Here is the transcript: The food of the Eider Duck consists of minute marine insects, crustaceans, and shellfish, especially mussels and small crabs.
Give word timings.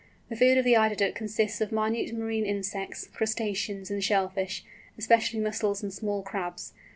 The 0.29 0.35
food 0.35 0.57
of 0.57 0.65
the 0.65 0.75
Eider 0.75 0.95
Duck 0.95 1.13
consists 1.13 1.61
of 1.61 1.71
minute 1.71 2.11
marine 2.15 2.43
insects, 2.43 3.05
crustaceans, 3.13 3.91
and 3.91 4.03
shellfish, 4.03 4.65
especially 4.97 5.39
mussels 5.39 5.83
and 5.83 5.93
small 5.93 6.23
crabs. 6.23 6.73